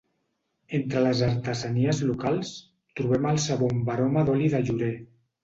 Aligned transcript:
Entre 0.77 1.03
les 1.07 1.21
artesanies 1.27 1.99
locals 2.13 2.55
trobem 3.01 3.29
el 3.33 3.39
sabó 3.45 3.71
amb 3.75 3.93
aroma 3.99 4.27
d'oli 4.33 4.51
de 4.57 4.65
llorer. 4.67 4.91